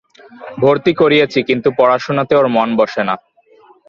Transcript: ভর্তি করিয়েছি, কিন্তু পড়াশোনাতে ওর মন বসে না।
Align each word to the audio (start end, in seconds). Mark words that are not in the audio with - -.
ভর্তি 0.61 0.91
করিয়েছি, 1.01 1.39
কিন্তু 1.43 1.69
পড়াশোনাতে 1.79 2.33
ওর 2.39 2.47
মন 2.55 2.69
বসে 2.79 3.01
না। 3.07 3.15